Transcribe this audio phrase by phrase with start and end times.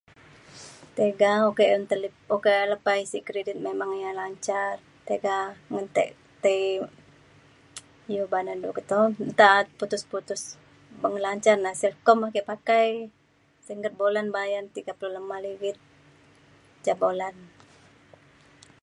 [0.95, 1.65] tiga un ke
[2.35, 4.71] okak lepa isi kredit memang ia’ lancar
[5.09, 5.37] tiga
[5.71, 6.63] ngan te- tei
[8.13, 10.41] iu banan du ke toh nta putus putus
[11.01, 12.87] beng lancar na Celcom ake pakai
[13.67, 15.77] singget bulan bayan tiga puluh lema ligit
[16.85, 17.35] ca bulan.